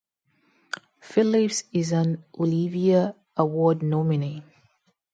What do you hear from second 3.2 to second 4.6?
Award nominee.